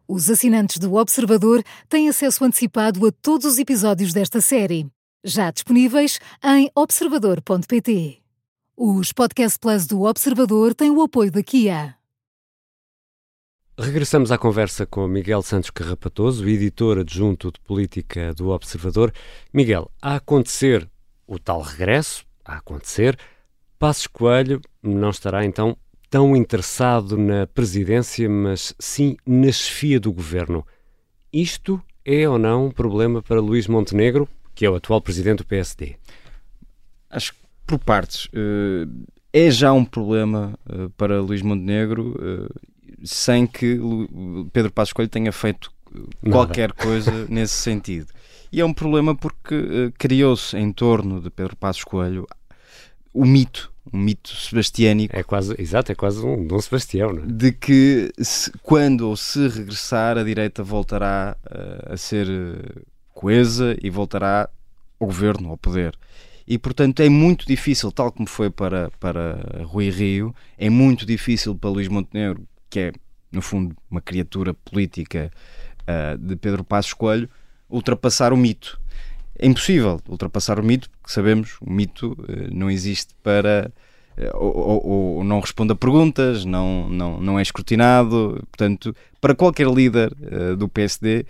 Os 0.09 0.31
assinantes 0.31 0.79
do 0.79 0.95
Observador 0.95 1.63
têm 1.89 2.09
acesso 2.09 2.45
antecipado 2.45 3.07
a 3.07 3.13
todos 3.13 3.45
os 3.45 3.59
episódios 3.59 4.15
desta 4.15 4.41
série, 4.41 4.87
já 5.23 5.51
disponíveis 5.51 6.19
em 6.43 6.71
observador.pt. 6.75 8.23
Os 8.75 9.13
Podcast 9.13 9.59
Plus 9.59 9.87
do 9.87 10.03
Observador 10.03 10.75
têm 10.75 10.91
o 10.91 11.03
apoio 11.03 11.31
da 11.31 11.43
Kia. 11.43 11.95
Regressamos 13.79 14.33
à 14.33 14.39
conversa 14.39 14.87
com 14.87 15.07
Miguel 15.07 15.43
Santos 15.43 15.69
Carrapatoso, 15.69 16.49
editor 16.49 16.99
adjunto 16.99 17.53
de 17.53 17.61
política 17.61 18.33
do 18.33 18.49
Observador. 18.49 19.13
Miguel, 19.53 19.91
a 20.01 20.17
acontecer 20.17 20.89
o 21.27 21.39
tal 21.39 21.61
regresso, 21.61 22.25
a 22.43 22.57
acontecer, 22.57 23.19
Passos 23.79 24.07
Coelho 24.07 24.61
não 24.83 25.11
estará 25.11 25.45
então 25.45 25.77
tão 26.09 26.35
interessado 26.37 27.17
na 27.17 27.47
presidência, 27.47 28.29
mas 28.29 28.75
sim 28.79 29.17
na 29.27 29.53
chefia 29.53 30.01
do 30.01 30.13
governo. 30.13 30.67
Isto 31.33 31.83
é 32.05 32.29
ou 32.29 32.39
não 32.39 32.67
um 32.67 32.71
problema 32.71 33.23
para 33.23 33.41
Luís 33.41 33.67
Montenegro, 33.67 34.29
que 34.55 34.65
é 34.65 34.71
o 34.71 34.77
atual 34.77 35.01
presidente 35.01 35.39
do 35.39 35.47
PSD? 35.47 35.97
Acho 37.11 37.35
que 37.35 37.41
por 37.67 37.79
partes. 37.79 38.29
Eh, 38.33 38.87
é 39.33 39.51
já 39.51 39.73
um 39.73 39.85
problema 39.85 40.59
eh, 40.69 40.89
para 40.97 41.21
Luís 41.21 41.43
Montenegro 41.43 42.15
eh, 42.19 42.69
sem 43.05 43.47
que 43.47 43.79
Pedro 44.53 44.73
Passos 44.73 44.93
Coelho 44.93 45.11
tenha 45.11 45.33
feito 45.33 45.71
qualquer 46.31 46.71
Nada. 46.71 46.83
coisa 46.83 47.27
nesse 47.29 47.55
sentido. 47.55 48.07
E 48.51 48.61
é 48.61 48.65
um 48.65 48.73
problema 48.73 49.15
porque 49.15 49.93
criou-se 49.99 50.57
em 50.57 50.73
torno 50.73 51.21
de 51.21 51.29
Pedro 51.29 51.57
Passos 51.57 51.85
Coelho 51.85 52.27
o 53.17 53.25
mito, 53.25 53.73
um 53.91 53.99
mito 53.99 54.29
sebastiânico. 54.37 55.17
É 55.17 55.23
quase, 55.23 55.55
exato, 55.59 55.91
é 55.91 55.95
quase 55.95 56.25
um 56.25 56.47
Dom 56.47 56.61
Sebastião, 56.61 57.13
não 57.13 57.23
é? 57.23 57.27
De 57.27 57.51
que 57.51 58.13
se, 58.19 58.53
quando 58.63 59.09
ou 59.09 59.17
se 59.17 59.49
regressar, 59.49 60.19
a 60.19 60.23
direita 60.23 60.63
voltará 60.63 61.37
uh, 61.47 61.95
a 61.95 61.97
ser 61.97 62.29
uh, 62.29 62.83
coesa 63.15 63.77
e 63.83 63.89
voltará 63.89 64.51
ao 65.01 65.07
governo, 65.07 65.51
ao 65.51 65.57
poder. 65.57 65.97
E, 66.47 66.59
portanto, 66.59 67.01
é 67.01 67.09
muito 67.09 67.47
difícil, 67.47 67.91
tal 67.91 68.13
como 68.13 68.29
foi 68.29 68.51
para, 68.51 68.91
para 69.01 69.65
Rui 69.65 69.91
Rio, 69.91 70.35
é 70.59 70.69
muito 70.69 71.07
difícil 71.07 71.55
para 71.55 71.71
Luís 71.71 71.89
Montenegro, 71.89 72.47
que 72.69 72.79
é, 72.79 72.93
no 73.33 73.41
fundo, 73.41 73.75
uma 73.91 74.01
criatura 74.01 74.53
política 74.53 75.33
uh, 75.83 76.19
de 76.19 76.37
Pedro 76.37 76.63
Passos 76.63 76.93
Coelho, 76.93 77.29
ultrapassar 77.69 78.33
o 78.33 78.37
mito 78.37 78.79
é 79.39 79.47
impossível 79.47 80.01
ultrapassar 80.09 80.59
o 80.59 80.63
mito, 80.63 80.89
porque 80.91 81.13
sabemos 81.13 81.57
o 81.61 81.71
mito 81.71 82.17
eh, 82.29 82.49
não 82.51 82.71
existe 82.71 83.15
para. 83.23 83.71
Eh, 84.17 84.31
ou, 84.35 84.57
ou, 84.57 84.87
ou, 84.87 85.25
não 85.25 85.41
responde 85.41 85.73
a 85.73 85.77
perguntas, 85.77 86.45
não, 86.45 86.89
não, 86.89 87.21
não 87.21 87.39
é 87.39 87.43
escrutinado. 87.43 88.43
Portanto, 88.51 88.97
para 89.21 89.35
qualquer 89.35 89.69
líder 89.69 90.13
uh, 90.13 90.57
do 90.57 90.69
PSD, 90.69 91.27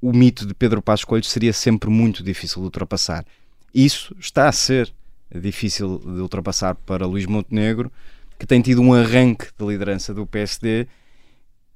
o 0.00 0.12
mito 0.12 0.46
de 0.46 0.54
Pedro 0.54 0.82
Passos 0.82 1.04
Coelho 1.04 1.24
seria 1.24 1.52
sempre 1.52 1.88
muito 1.88 2.22
difícil 2.22 2.60
de 2.60 2.66
ultrapassar. 2.66 3.24
Isso 3.74 4.14
está 4.20 4.48
a 4.48 4.52
ser 4.52 4.92
difícil 5.34 5.98
de 5.98 6.20
ultrapassar 6.20 6.74
para 6.74 7.06
Luís 7.06 7.26
Montenegro, 7.26 7.90
que 8.38 8.46
tem 8.46 8.60
tido 8.60 8.82
um 8.82 8.92
arranque 8.92 9.46
de 9.58 9.66
liderança 9.66 10.12
do 10.12 10.26
PSD 10.26 10.86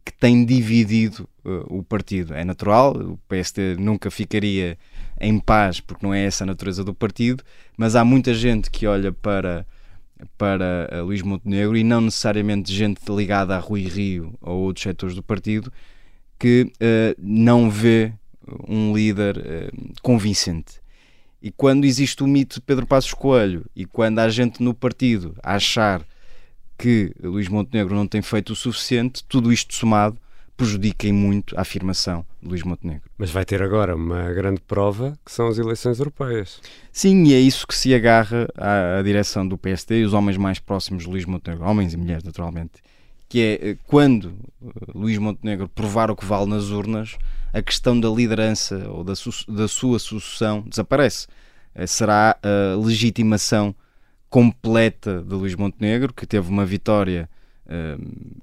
que 0.05 0.13
tem 0.13 0.45
dividido 0.45 1.29
uh, 1.45 1.79
o 1.79 1.83
partido. 1.83 2.35
É 2.35 2.45
natural, 2.45 2.97
o 2.97 3.19
PSD 3.29 3.77
nunca 3.77 4.11
ficaria 4.11 4.79
em 5.21 5.39
paz, 5.39 5.81
porque 5.81 6.05
não 6.05 6.15
é 6.15 6.25
essa 6.25 6.45
a 6.45 6.47
natureza 6.47 6.83
do 6.83 6.95
partido, 6.95 7.45
mas 7.77 7.95
há 7.95 8.05
muita 8.05 8.33
gente 8.33 8.71
que 8.71 8.87
olha 8.87 9.13
para, 9.13 9.67
para 10.39 10.89
uh, 10.93 11.05
Luís 11.05 11.23
Montenegro 11.23 11.77
e 11.77 11.85
não 11.85 12.01
necessariamente 12.01 12.73
gente 12.73 13.01
ligada 13.09 13.55
a 13.55 13.59
Rui 13.59 13.83
Rio 13.83 14.35
ou 14.41 14.61
outros 14.61 14.83
setores 14.83 15.15
do 15.15 15.23
partido 15.23 15.71
que 16.39 16.73
uh, 16.77 17.15
não 17.19 17.71
vê 17.71 18.13
um 18.67 18.97
líder 18.97 19.37
uh, 19.39 19.93
convincente. 20.03 20.81
E 21.43 21.51
quando 21.51 21.85
existe 21.85 22.23
o 22.23 22.27
mito 22.27 22.57
de 22.57 22.61
Pedro 22.63 22.87
Passos 22.87 23.15
Coelho 23.15 23.65
e 23.75 23.85
quando 23.85 24.19
há 24.19 24.29
gente 24.29 24.63
no 24.63 24.75
partido 24.75 25.35
a 25.43 25.55
achar 25.55 26.03
que 26.77 27.15
Luís 27.23 27.49
Montenegro 27.49 27.95
não 27.95 28.07
tem 28.07 28.23
feito 28.23 28.53
o 28.53 28.57
suficiente, 28.57 29.23
tudo 29.29 29.53
isto 29.53 29.75
somado 29.75 30.19
prejudiquem 30.61 31.11
muito 31.11 31.57
a 31.57 31.63
afirmação 31.63 32.23
de 32.43 32.47
Luís 32.47 32.63
Montenegro. 32.63 33.11
Mas 33.17 33.31
vai 33.31 33.47
ter 33.47 33.63
agora 33.63 33.97
uma 33.97 34.31
grande 34.31 34.61
prova 34.61 35.19
que 35.25 35.33
são 35.33 35.49
as 35.49 35.57
eleições 35.57 35.99
europeias. 35.99 36.61
Sim, 36.93 37.25
e 37.25 37.33
é 37.33 37.41
isso 37.41 37.67
que 37.67 37.75
se 37.75 37.95
agarra 37.95 38.47
à, 38.55 38.99
à 38.99 39.03
direção 39.03 39.49
do 39.49 39.57
PSD 39.57 40.01
e 40.01 40.05
os 40.05 40.13
homens 40.13 40.37
mais 40.37 40.59
próximos 40.59 41.05
de 41.05 41.09
Luís 41.09 41.25
Montenegro, 41.25 41.65
homens 41.65 41.95
e 41.95 41.97
mulheres 41.97 42.23
naturalmente, 42.23 42.83
que 43.27 43.41
é 43.41 43.71
eh, 43.71 43.77
quando 43.87 44.35
eh, 44.63 44.69
Luís 44.95 45.17
Montenegro 45.17 45.67
provar 45.67 46.11
o 46.11 46.17
que 46.17 46.27
vale 46.27 46.51
nas 46.51 46.69
urnas, 46.69 47.17
a 47.55 47.63
questão 47.63 47.99
da 47.99 48.11
liderança 48.11 48.87
ou 48.91 49.03
da, 49.03 49.17
su 49.17 49.31
da 49.49 49.67
sua 49.67 49.99
sucessão 49.99 50.61
desaparece. 50.69 51.27
Eh, 51.75 51.87
será 51.87 52.37
a 52.43 52.77
legitimação 52.77 53.75
completa 54.29 55.23
de 55.27 55.35
Luís 55.35 55.55
Montenegro, 55.55 56.13
que 56.13 56.27
teve 56.27 56.51
uma 56.51 56.67
vitória 56.67 57.31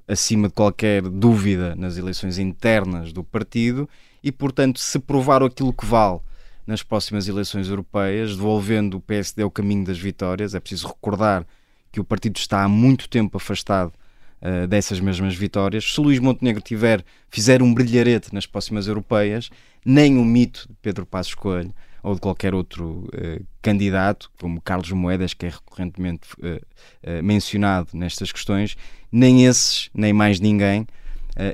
acima 0.08 0.48
de 0.48 0.54
qualquer 0.54 1.02
dúvida 1.02 1.76
nas 1.76 1.98
eleições 1.98 2.38
internas 2.38 3.12
do 3.12 3.24
partido 3.24 3.90
e, 4.24 4.32
portanto, 4.32 4.80
se 4.80 5.00
provar 5.00 5.44
aquilo 5.44 5.74
que 5.74 5.86
vale 5.86 6.20
nas 6.66 6.84
próximas 6.84 7.28
eleições 7.28 7.70
europeias, 7.70 8.36
devolvendo 8.36 8.98
o 8.98 9.02
PSD 9.02 9.44
ao 9.44 9.52
caminho 9.52 9.86
das 9.86 9.98
vitórias, 9.98 10.54
é 10.54 10.60
preciso 10.60 10.88
recordar 10.88 11.46
que 11.92 12.00
o 12.00 12.04
partido 12.04 12.38
está 12.38 12.64
há 12.64 12.68
muito 12.68 13.08
tempo 13.10 13.38
afastado 13.38 13.94
uh, 14.42 14.68
dessas 14.68 15.00
mesmas 15.00 15.36
vitórias. 15.36 15.94
Se 15.94 16.02
Luís 16.02 16.20
Montenegro 16.20 16.62
tiver, 16.62 17.04
fizer 17.30 17.62
um 17.62 17.74
brilharete 17.74 18.34
nas 18.34 18.46
próximas 18.46 18.88
europeias, 18.88 19.50
nem 19.86 20.18
o 20.18 20.26
mito 20.26 20.68
de 20.68 20.76
Pedro 20.82 21.06
Passos 21.06 21.34
Coelho 21.34 21.74
ou 22.04 22.16
de 22.16 22.22
qualquer 22.22 22.54
outro 22.54 23.08
uh, 23.08 23.46
candidato, 23.62 24.32
como 24.40 24.62
Carlos 24.62 24.92
Moedas, 24.92 25.34
que 25.34 25.46
é 25.46 25.50
recorrentemente 25.50 26.28
uh, 26.40 27.24
mencionado 27.24 27.90
nestas 27.94 28.32
questões, 28.32 28.76
nem 29.12 29.46
esses, 29.46 29.90
nem 29.94 30.14
mais 30.14 30.40
ninguém, 30.40 30.86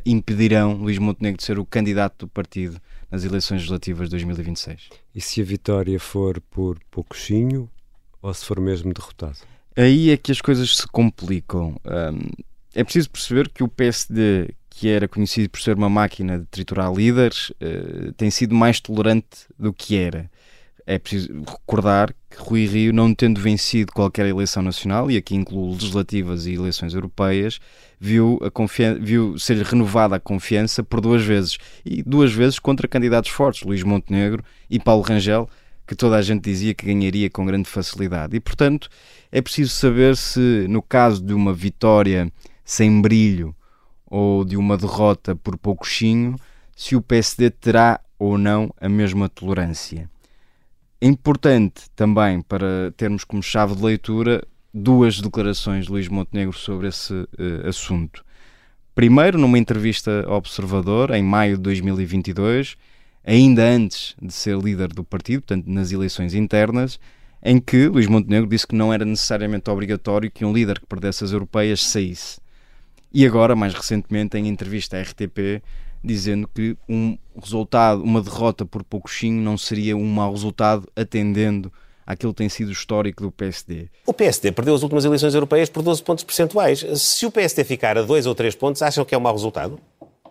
impedirão 0.06 0.76
Luís 0.76 0.98
Montenegro 0.98 1.38
de 1.38 1.44
ser 1.44 1.60
o 1.60 1.66
candidato 1.66 2.26
do 2.26 2.28
partido 2.30 2.80
nas 3.12 3.26
eleições 3.26 3.58
legislativas 3.58 4.08
de 4.08 4.12
2026. 4.12 4.90
E 5.14 5.20
se 5.20 5.42
a 5.42 5.44
vitória 5.44 6.00
for 6.00 6.40
por 6.50 6.80
pouquinho 6.90 7.70
ou 8.22 8.34
se 8.34 8.46
for 8.46 8.60
mesmo 8.60 8.94
derrotado? 8.94 9.38
Aí 9.76 10.10
é 10.10 10.18
que 10.18 10.32
as 10.32 10.42
coisas 10.42 10.78
se 10.78 10.88
complicam. 10.88 11.76
Um, 11.86 12.32
é 12.74 12.84
preciso 12.84 13.10
perceber 13.12 13.50
que 13.50 13.64
o 13.64 13.68
PSD, 13.68 14.56
que 14.76 14.90
era 14.90 15.08
conhecido 15.08 15.50
por 15.50 15.62
ser 15.62 15.76
uma 15.76 15.90
máquina 15.90 16.40
de 16.40 16.46
triturar 16.46 16.92
líderes, 16.92 17.50
uh, 17.52 18.12
tem 18.18 18.30
sido 18.30 18.56
mais 18.56 18.80
tolerante 18.80 19.48
do 19.58 19.72
que 19.72 19.96
era 19.96 20.30
é 20.86 21.00
preciso 21.00 21.44
recordar 21.48 22.14
que 22.30 22.38
Rui 22.38 22.66
Rio, 22.66 22.94
não 22.94 23.14
tendo 23.14 23.40
vencido 23.40 23.92
qualquer 23.92 24.26
eleição 24.26 24.62
nacional, 24.62 25.10
e 25.10 25.18
aqui 25.18 25.36
incluo 25.36 25.72
legislativas 25.72 26.46
e 26.46 26.54
eleições 26.54 26.94
europeias, 26.94 27.60
viu, 28.00 28.40
viu 29.00 29.38
ser 29.40 29.58
renovada 29.64 30.16
a 30.16 30.20
confiança 30.20 30.84
por 30.84 31.00
duas 31.00 31.24
vezes. 31.24 31.58
E 31.86 32.04
duas 32.04 32.34
vezes 32.34 32.60
contra 32.60 32.88
candidatos 32.88 33.32
fortes, 33.32 33.64
Luís 33.64 33.84
Montenegro 33.84 34.44
e 34.70 34.80
Paulo 34.80 35.04
Rangel, 35.04 35.50
que 35.88 35.96
toda 35.96 36.18
a 36.18 36.22
gente 36.22 36.44
dizia 36.44 36.74
que 36.74 36.86
ganharia 36.86 37.30
com 37.30 37.46
grande 37.46 37.70
facilidade. 37.70 38.36
E, 38.36 38.40
portanto, 38.40 38.90
é 39.32 39.42
preciso 39.42 39.72
saber 39.72 40.18
se, 40.18 40.66
no 40.70 40.82
caso 40.82 41.24
de 41.24 41.34
uma 41.34 41.54
vitória 41.54 42.32
sem 42.66 43.02
brilho 43.02 43.56
ou 44.14 44.46
de 44.46 44.56
uma 44.56 44.78
derrota 44.78 45.36
por 45.36 45.58
poucochinho, 45.58 46.36
se 46.76 46.96
o 46.96 47.02
PSD 47.02 47.50
terá 47.50 48.00
ou 48.20 48.38
não 48.38 48.72
a 48.80 48.88
mesma 48.88 49.28
tolerância. 49.28 50.08
É 51.02 51.08
importante 51.08 51.90
também 51.96 52.40
para 52.40 52.94
termos 52.96 53.24
como 53.24 53.42
chave 53.42 53.76
de 53.76 53.82
leitura 53.82 54.46
duas 54.72 55.20
declarações 55.20 55.86
de 55.86 55.92
Luís 55.92 56.08
Montenegro 56.10 56.56
sobre 56.56 56.90
esse 56.90 57.12
uh, 57.12 57.68
assunto. 57.68 58.24
Primeiro, 58.94 59.40
numa 59.40 59.58
entrevista 59.58 60.24
ao 60.28 60.38
Observador, 60.38 61.10
em 61.10 61.24
maio 61.24 61.58
de 61.58 61.64
2022, 61.64 62.78
ainda 63.26 63.68
antes 63.68 64.16
de 64.22 64.32
ser 64.32 64.56
líder 64.60 64.90
do 64.90 65.04
partido, 65.04 65.42
portanto, 65.42 65.66
nas 65.66 65.92
eleições 65.92 66.36
internas, 66.36 67.00
em 67.42 67.60
que 67.60 67.88
Luís 67.88 68.06
Montenegro 68.06 68.48
disse 68.48 68.68
que 68.68 68.76
não 68.76 68.94
era 68.94 69.04
necessariamente 69.04 69.72
obrigatório 69.72 70.30
que 70.30 70.46
um 70.46 70.54
líder 70.54 70.80
que 70.80 70.86
perdesse 70.86 71.24
as 71.24 71.32
europeias 71.32 71.84
saísse. 71.84 72.43
E 73.14 73.26
agora, 73.26 73.56
mais 73.56 73.74
recentemente, 73.74 74.38
em 74.38 74.48
entrevista 74.48 74.98
à 74.98 75.02
RTP, 75.02 75.62
dizendo 76.04 76.48
que 76.48 76.76
um 76.90 77.18
resultado, 77.40 78.02
uma 78.04 78.22
derrota 78.22 78.66
por 78.66 78.84
pouquinho 78.84 79.42
não 79.42 79.58
seria 79.58 79.96
um 79.96 80.06
mau 80.06 80.32
resultado, 80.32 80.88
atendendo 80.96 81.72
àquilo 82.06 82.34
que 82.34 82.40
tem 82.40 82.50
sido 82.50 82.70
o 82.70 82.72
histórico 82.72 83.24
do 83.24 83.32
PSD. 83.32 83.88
O 84.06 84.14
PSD 84.14 84.52
perdeu 84.52 84.76
as 84.76 84.84
últimas 84.84 85.06
eleições 85.06 85.34
europeias 85.34 85.70
por 85.70 85.82
12 85.82 86.04
pontos 86.04 86.24
percentuais. 86.24 86.86
Se 86.96 87.26
o 87.26 87.32
PSD 87.32 87.64
ficar 87.64 87.98
a 87.98 88.02
2 88.02 88.26
ou 88.26 88.36
3 88.36 88.56
pontos, 88.56 88.82
acham 88.82 89.06
que 89.06 89.16
é 89.16 89.18
um 89.18 89.22
mau 89.22 89.34
resultado? 89.34 89.80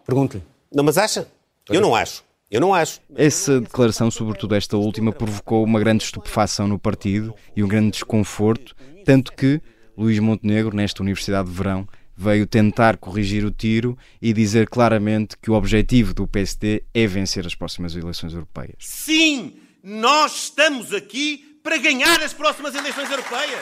Pergunte-lhe. 0.05 0.43
Não, 0.75 0.85
mas 0.85 0.99
acha? 0.99 1.27
Eu 1.71 1.81
não 1.81 1.95
acho. 1.95 2.25
Eu 2.51 2.61
não 2.61 2.75
acho. 2.75 3.01
Essa 3.17 3.61
declaração, 3.61 4.11
sobretudo 4.11 4.55
esta 4.55 4.77
última, 4.77 5.11
provocou 5.11 5.65
uma 5.65 5.81
grande 5.81 6.05
estupefação 6.05 6.67
no 6.67 6.79
partido 6.79 7.35
e 7.57 7.63
um 7.63 7.69
grande 7.69 7.93
desconforto, 7.93 8.75
tanto 9.07 9.33
que 9.33 9.61
Luís 9.97 10.19
Montenegro, 10.19 10.77
nesta 10.77 11.03
Universidade 11.03 11.49
de 11.49 11.55
Verão, 11.55 11.89
veio 12.17 12.47
tentar 12.47 12.97
corrigir 12.97 13.45
o 13.45 13.51
tiro 13.51 13.97
e 14.21 14.33
dizer 14.33 14.69
claramente 14.69 15.37
que 15.41 15.51
o 15.51 15.55
objetivo 15.55 16.15
do 16.15 16.27
PSD 16.27 16.83
é 16.95 17.07
vencer 17.07 17.47
as 17.47 17.55
próximas 17.55 17.97
eleições 17.97 18.33
europeias. 18.33 18.77
Sim, 18.79 19.55
nós 19.83 20.45
estamos 20.45 20.93
aqui 20.93 21.59
para 21.63 21.79
ganhar 21.79 22.23
as 22.23 22.33
próximas 22.33 22.75
eleições 22.75 23.11
europeias. 23.11 23.61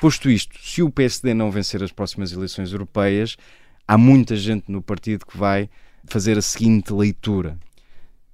Posto 0.00 0.30
isto, 0.30 0.56
se 0.62 0.82
o 0.82 0.90
PSD 0.90 1.34
não 1.34 1.50
vencer 1.50 1.82
as 1.82 1.90
próximas 1.90 2.32
eleições 2.32 2.72
europeias, 2.72 3.36
há 3.86 3.98
muita 3.98 4.36
gente 4.36 4.70
no 4.70 4.80
partido 4.80 5.26
que 5.26 5.36
vai 5.36 5.68
fazer 6.04 6.38
a 6.38 6.42
seguinte 6.42 6.92
leitura. 6.92 7.58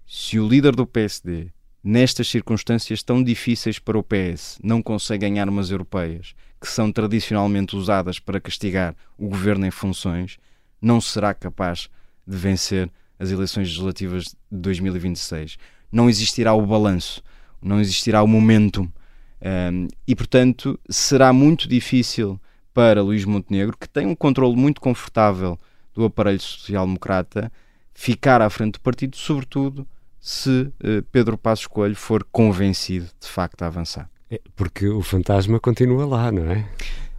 Se 0.06 0.38
o 0.38 0.46
líder 0.46 0.76
do 0.76 0.86
PSD, 0.86 1.48
nestas 1.84 2.28
circunstâncias 2.28 3.02
tão 3.02 3.22
difíceis 3.22 3.78
para 3.78 3.98
o 3.98 4.02
PS, 4.02 4.58
não 4.62 4.82
consegue 4.82 5.28
ganhar 5.28 5.46
umas 5.50 5.70
europeias, 5.70 6.34
que 6.58 6.66
são 6.66 6.90
tradicionalmente 6.90 7.76
usadas 7.76 8.18
para 8.18 8.40
castigar 8.40 8.96
o 9.18 9.28
governo 9.28 9.66
em 9.66 9.70
funções, 9.70 10.38
não 10.80 10.98
será 10.98 11.34
capaz 11.34 11.90
de 12.26 12.36
vencer 12.36 12.90
as 13.18 13.30
eleições 13.30 13.68
legislativas 13.68 14.24
de 14.24 14.34
2026. 14.50 15.58
Não 15.92 16.08
existirá 16.08 16.54
o 16.54 16.66
balanço, 16.66 17.22
não 17.60 17.78
existirá 17.80 18.22
o 18.22 18.26
momentum 18.26 18.90
um, 19.42 19.88
e, 20.06 20.16
portanto, 20.16 20.80
será 20.88 21.34
muito 21.34 21.68
difícil 21.68 22.40
para 22.72 23.02
Luís 23.02 23.26
Montenegro, 23.26 23.76
que 23.78 23.88
tem 23.88 24.06
um 24.06 24.14
controle 24.14 24.56
muito 24.56 24.80
confortável 24.80 25.58
do 25.92 26.04
aparelho 26.04 26.40
social-democrata, 26.40 27.52
ficar 27.92 28.40
à 28.40 28.48
frente 28.48 28.72
do 28.72 28.80
partido, 28.80 29.16
sobretudo 29.16 29.86
se 30.24 30.48
uh, 30.48 31.02
Pedro 31.12 31.36
Passos 31.36 31.66
Coelho 31.66 31.94
for 31.94 32.24
convencido 32.32 33.10
de 33.20 33.28
facto 33.28 33.60
a 33.60 33.66
avançar. 33.66 34.08
É, 34.30 34.40
porque 34.56 34.88
o 34.88 35.02
fantasma 35.02 35.60
continua 35.60 36.06
lá, 36.06 36.32
não 36.32 36.50
é? 36.50 36.66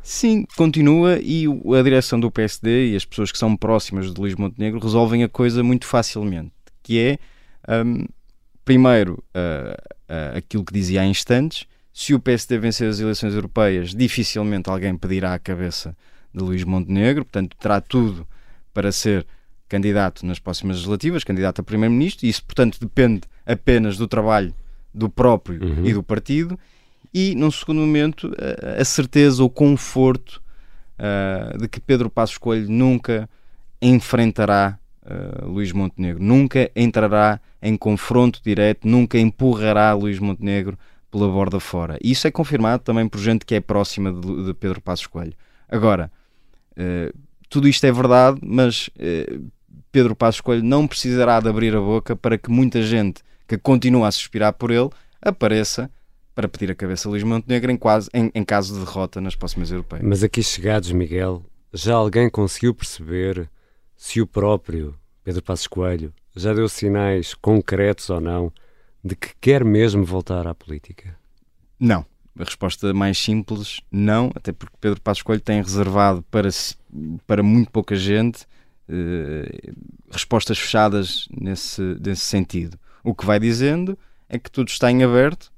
Sim, 0.01 0.43
continua 0.57 1.19
e 1.21 1.45
a 1.47 1.83
direção 1.83 2.19
do 2.19 2.31
PSD 2.31 2.93
e 2.93 2.95
as 2.95 3.05
pessoas 3.05 3.31
que 3.31 3.37
são 3.37 3.55
próximas 3.55 4.11
de 4.11 4.19
Luís 4.19 4.33
Montenegro 4.33 4.79
resolvem 4.79 5.23
a 5.23 5.29
coisa 5.29 5.61
muito 5.61 5.85
facilmente, 5.85 6.51
que 6.81 6.99
é, 6.99 7.19
um, 7.85 8.07
primeiro, 8.63 9.23
uh, 9.35 9.79
uh, 10.09 10.37
aquilo 10.37 10.65
que 10.65 10.73
dizia 10.73 11.01
há 11.01 11.05
instantes, 11.05 11.67
se 11.93 12.15
o 12.15 12.19
PSD 12.19 12.57
vencer 12.57 12.89
as 12.89 12.99
eleições 12.99 13.35
europeias, 13.35 13.93
dificilmente 13.93 14.67
alguém 14.67 14.97
pedirá 14.97 15.35
a 15.35 15.39
cabeça 15.39 15.95
de 16.33 16.43
Luís 16.43 16.63
Montenegro, 16.63 17.23
portanto, 17.23 17.55
terá 17.55 17.79
tudo 17.79 18.27
para 18.73 18.91
ser 18.91 19.27
candidato 19.75 20.25
nas 20.25 20.39
próximas 20.39 20.77
legislativas, 20.77 21.23
candidato 21.23 21.59
a 21.59 21.63
primeiro-ministro, 21.63 22.25
e 22.25 22.29
isso, 22.29 22.43
portanto, 22.45 22.79
depende 22.79 23.23
apenas 23.45 23.97
do 23.97 24.07
trabalho 24.07 24.53
do 24.93 25.09
próprio 25.09 25.61
uhum. 25.61 25.85
e 25.85 25.93
do 25.93 26.01
partido, 26.01 26.57
e, 27.13 27.35
num 27.35 27.51
segundo 27.51 27.81
momento, 27.81 28.31
a, 28.37 28.81
a 28.81 28.85
certeza, 28.85 29.43
o 29.43 29.49
conforto 29.49 30.41
uh, 30.97 31.57
de 31.57 31.67
que 31.67 31.81
Pedro 31.81 32.09
Passos 32.09 32.37
Coelho 32.37 32.69
nunca 32.69 33.29
enfrentará 33.81 34.79
uh, 35.03 35.45
Luís 35.45 35.73
Montenegro, 35.73 36.23
nunca 36.23 36.71
entrará 36.73 37.41
em 37.61 37.75
confronto 37.75 38.41
direto, 38.43 38.87
nunca 38.87 39.17
empurrará 39.17 39.93
Luís 39.93 40.19
Montenegro 40.19 40.77
pela 41.11 41.27
borda 41.27 41.59
fora. 41.59 41.97
E 42.01 42.11
isso 42.11 42.27
é 42.27 42.31
confirmado 42.31 42.81
também 42.83 43.07
por 43.09 43.19
gente 43.19 43.45
que 43.45 43.55
é 43.55 43.59
próxima 43.59 44.13
de, 44.13 44.45
de 44.45 44.53
Pedro 44.53 44.81
Passos 44.81 45.07
Coelho. 45.07 45.33
Agora, 45.67 46.09
uh, 46.77 47.17
tudo 47.49 47.67
isto 47.67 47.85
é 47.85 47.91
verdade, 47.91 48.39
mas 48.41 48.89
uh, 48.89 49.54
Pedro 49.95 50.13
Passos 50.13 50.41
Coelho 50.41 50.61
não 50.61 50.85
precisará 50.85 51.39
de 51.39 51.47
abrir 51.47 51.73
a 51.73 51.79
boca 51.79 52.17
para 52.17 52.37
que 52.37 52.51
muita 52.51 52.81
gente 52.81 53.23
que 53.47 53.57
continua 53.57 54.09
a 54.09 54.11
suspirar 54.11 54.51
por 54.51 54.69
ele 54.69 54.89
apareça 55.21 55.89
para 56.35 56.49
pedir 56.49 56.69
a 56.69 56.75
cabeça 56.75 57.07
a 57.07 57.09
Luís 57.11 57.23
Montenegro 57.23 57.71
em, 57.71 57.77
quase, 57.77 58.09
em, 58.13 58.29
em 58.35 58.43
caso 58.43 58.73
de 58.73 58.81
derrota 58.81 59.21
nas 59.21 59.37
próximas 59.37 59.71
europeias. 59.71 60.05
Mas 60.05 60.21
aqui 60.21 60.43
chegados, 60.43 60.91
Miguel, 60.91 61.45
já 61.73 61.93
alguém 61.93 62.29
conseguiu 62.29 62.75
perceber 62.75 63.49
se 63.95 64.19
o 64.19 64.27
próprio 64.27 64.93
Pedro 65.23 65.41
Passos 65.41 65.67
Coelho 65.67 66.13
já 66.35 66.53
deu 66.53 66.67
sinais 66.67 67.33
concretos 67.33 68.09
ou 68.09 68.19
não 68.19 68.51
de 69.01 69.15
que 69.15 69.29
quer 69.39 69.63
mesmo 69.63 70.03
voltar 70.03 70.45
à 70.45 70.53
política? 70.53 71.17
Não. 71.79 72.05
A 72.37 72.43
resposta 72.43 72.93
mais 72.93 73.17
simples, 73.17 73.79
não, 73.89 74.29
até 74.35 74.51
porque 74.51 74.75
Pedro 74.81 74.99
Passos 74.99 75.23
Coelho 75.23 75.39
tem 75.39 75.61
reservado 75.61 76.21
para, 76.23 76.49
para 77.25 77.41
muito 77.41 77.71
pouca 77.71 77.95
gente 77.95 78.45
respostas 80.11 80.57
fechadas 80.57 81.27
nesse, 81.35 81.81
nesse 81.99 82.21
sentido. 82.21 82.77
O 83.03 83.13
que 83.13 83.25
vai 83.25 83.39
dizendo 83.39 83.97
é 84.29 84.37
que 84.37 84.49
tudo 84.49 84.69
está 84.69 84.91
em 84.91 85.03
aberto, 85.03 85.51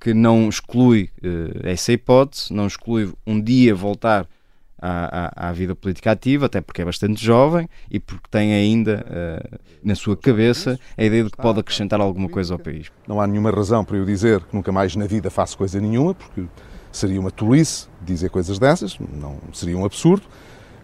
que 0.00 0.12
não 0.12 0.48
exclui 0.48 1.10
eh, 1.22 1.72
essa 1.72 1.92
hipótese, 1.92 2.52
não 2.52 2.66
exclui 2.66 3.12
um 3.26 3.40
dia 3.40 3.72
voltar 3.74 4.26
à, 4.82 5.46
à, 5.46 5.48
à, 5.48 5.52
vida 5.52 5.76
política 5.76 6.10
ativa, 6.10 6.46
até 6.46 6.60
porque 6.60 6.82
é 6.82 6.84
bastante 6.84 7.24
jovem 7.24 7.68
e 7.88 8.00
porque 8.00 8.26
tem 8.28 8.52
ainda 8.52 9.06
uh, 9.06 9.58
na 9.80 9.94
sua 9.94 10.16
cabeça 10.16 10.76
a 10.98 11.04
ideia 11.04 11.22
de 11.22 11.30
que 11.30 11.36
pode 11.36 11.60
acrescentar 11.60 12.00
alguma 12.00 12.28
coisa 12.28 12.52
ao 12.52 12.58
país. 12.58 12.90
Não 13.06 13.20
há 13.20 13.26
nenhuma 13.28 13.52
razão 13.52 13.84
para 13.84 13.96
eu 13.96 14.04
dizer 14.04 14.40
que 14.40 14.56
nunca 14.56 14.72
mais 14.72 14.96
na 14.96 15.06
vida 15.06 15.30
faço 15.30 15.56
coisa 15.56 15.80
nenhuma, 15.80 16.14
porque 16.14 16.44
seria 16.90 17.20
uma 17.20 17.30
tolice 17.30 17.86
dizer 18.00 18.28
coisas 18.28 18.58
dessas, 18.58 18.98
não 18.98 19.38
seria 19.52 19.78
um 19.78 19.84
absurdo. 19.84 20.26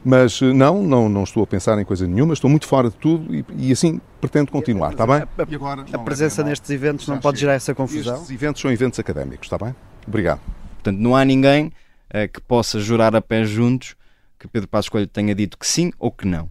Mas 0.09 0.41
eh, 0.41 0.55
não, 0.55 0.83
não, 0.83 1.07
não 1.07 1.23
estou 1.23 1.43
a 1.43 1.47
pensar 1.47 1.79
em 1.79 1.85
coisa 1.85 2.07
nenhuma, 2.07 2.33
estou 2.33 2.49
muito 2.49 2.67
fora 2.67 2.89
de 2.89 2.97
tudo 2.97 3.35
e, 3.35 3.45
e 3.59 3.71
assim 3.71 4.01
pretendo 4.19 4.51
continuar, 4.51 4.93
está 4.93 5.07
bem? 5.07 5.17
A, 5.17 5.55
agora, 5.55 5.85
a 5.93 5.99
presença 5.99 6.43
nestes 6.43 6.71
eventos 6.71 7.07
não 7.07 7.19
pode 7.19 7.39
gerar 7.39 7.53
essa 7.53 7.75
confusão? 7.75 8.15
Estes 8.15 8.31
eventos 8.31 8.63
são 8.63 8.73
eventos 8.73 8.99
académicos, 8.99 9.45
está 9.45 9.63
bem? 9.63 9.77
Obrigado. 10.07 10.41
Portanto, 10.77 10.99
não 10.99 11.15
há 11.15 11.27
ninguém 11.27 11.67
uh, 11.67 12.27
que 12.33 12.41
possa 12.41 12.81
jurar 12.81 13.15
a 13.15 13.21
pé 13.21 13.45
juntos 13.45 13.97
que 14.39 14.49
Pedro 14.49 14.67
Passos 14.67 14.89
Coelho 14.89 15.07
tenha 15.07 15.35
dito 15.35 15.59
que 15.59 15.67
sim 15.67 15.93
ou 15.99 16.11
que 16.11 16.27
não. 16.27 16.49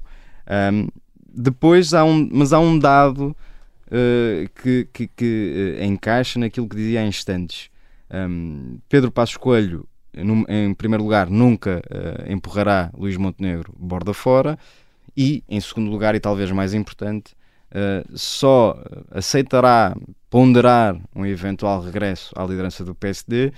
Um, 0.72 0.88
depois 1.28 1.96
há 1.96 2.04
um, 2.04 2.30
mas 2.32 2.54
há 2.54 2.60
um 2.60 2.78
dado 2.78 3.36
uh, 3.88 4.50
que, 4.62 4.88
que, 4.94 5.08
que 5.08 5.78
uh, 5.80 5.84
encaixa 5.84 6.40
naquilo 6.40 6.70
que 6.70 6.76
dizia 6.76 7.02
há 7.02 7.06
instantes. 7.08 7.72
Um, 8.14 8.78
Pedro 8.88 9.12
Passos 9.12 9.36
Coelho, 9.36 9.88
num, 10.24 10.44
em 10.48 10.74
primeiro 10.74 11.04
lugar, 11.04 11.30
nunca 11.30 11.82
uh, 11.90 12.32
empurrará 12.32 12.92
Luís 12.98 13.18
Montenegro 13.18 13.74
borda 13.78 14.14
fora 14.14 14.58
e, 15.16 15.44
em 15.48 15.60
segundo 15.60 15.90
lugar, 15.90 16.16
e 16.16 16.20
talvez 16.20 16.52
mais 16.52 16.74
importante, 16.74 17.36
só 18.14 18.82
aceitará 19.12 19.94
ponderar 20.30 20.96
um 21.14 21.26
eventual 21.26 21.82
regresso 21.82 22.34
à 22.38 22.46
liderança 22.46 22.84
do 22.84 22.96
PSD 22.96 23.52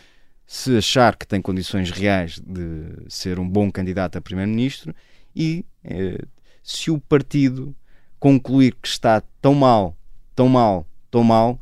se 0.51 0.75
achar 0.77 1.15
que 1.15 1.27
tem 1.27 1.39
condições 1.39 1.91
reais 1.91 2.41
de 2.43 3.05
ser 3.07 3.39
um 3.39 3.47
bom 3.47 3.71
candidato 3.71 4.17
a 4.17 4.21
primeiro-ministro 4.21 4.95
e 5.35 5.63
eh, 5.83 6.25
se 6.63 6.89
o 6.89 6.99
partido 6.99 7.75
concluir 8.19 8.75
que 8.81 8.87
está 8.87 9.21
tão 9.39 9.53
mal, 9.53 9.95
tão 10.35 10.49
mal, 10.49 10.87
tão 11.11 11.23
mal, 11.23 11.59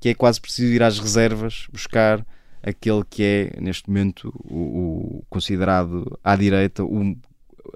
que 0.00 0.08
é 0.08 0.14
quase 0.14 0.40
preciso 0.40 0.72
ir 0.72 0.82
às 0.82 0.98
reservas 0.98 1.66
buscar 1.70 2.26
aquele 2.62 3.02
que 3.08 3.22
é, 3.22 3.60
neste 3.60 3.88
momento, 3.88 4.32
o, 4.44 5.18
o 5.18 5.24
considerado 5.28 6.18
à 6.22 6.36
direita 6.36 6.84
o, 6.84 7.16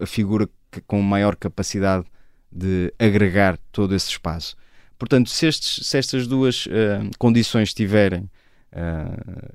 a 0.00 0.06
figura 0.06 0.48
que, 0.70 0.80
com 0.80 1.00
maior 1.02 1.36
capacidade 1.36 2.06
de 2.50 2.92
agregar 2.98 3.58
todo 3.72 3.94
esse 3.94 4.08
espaço. 4.08 4.56
Portanto, 4.98 5.28
se, 5.28 5.46
estes, 5.46 5.86
se 5.86 5.98
estas 5.98 6.26
duas 6.26 6.66
uh, 6.66 7.10
condições 7.18 7.68
estiverem 7.68 8.30
uh, 8.72 9.54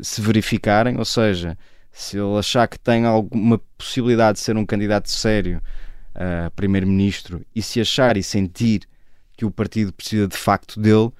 se 0.00 0.20
verificarem, 0.20 0.98
ou 0.98 1.04
seja, 1.04 1.56
se 1.90 2.16
ele 2.18 2.38
achar 2.38 2.68
que 2.68 2.78
tem 2.78 3.04
alguma 3.04 3.58
possibilidade 3.76 4.38
de 4.38 4.44
ser 4.44 4.56
um 4.56 4.64
candidato 4.64 5.10
sério 5.10 5.60
a 6.14 6.50
primeiro-ministro 6.50 7.44
e 7.54 7.62
se 7.62 7.80
achar 7.80 8.16
e 8.16 8.22
sentir 8.22 8.82
que 9.36 9.44
o 9.44 9.50
partido 9.50 9.92
precisa 9.92 10.26
de 10.26 10.36
facto 10.36 10.80
dele, 10.80 11.10